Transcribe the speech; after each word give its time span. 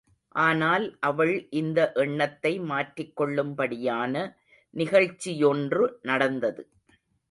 ஆனால் 0.35 0.85
அவள் 0.99 1.33
இந்த 1.51 1.79
எண்ணத்தை 1.95 2.53
மாற்றிக் 2.71 3.15
கொள்ளும்படியான 3.21 4.15
நிகழ்ச்சியொன்று 4.73 5.83
நடந்தது. 6.01 6.63